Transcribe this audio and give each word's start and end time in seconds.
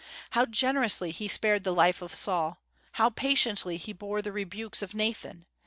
How 0.31 0.47
generously 0.47 1.11
he 1.11 1.27
spared 1.27 1.63
the 1.63 1.75
life 1.75 2.01
of 2.01 2.15
Saul! 2.15 2.59
How 2.93 3.11
patiently 3.11 3.77
he 3.77 3.93
bore 3.93 4.23
the 4.23 4.31
rebukes 4.31 4.81
of 4.81 4.95
Nathan! 4.95 5.45